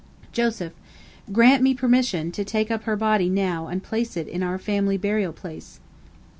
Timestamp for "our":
4.41-4.57